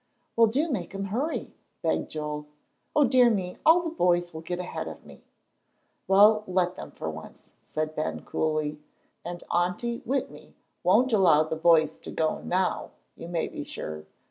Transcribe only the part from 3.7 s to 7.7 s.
the boys will get ahead of me!" "Well, let them for once,"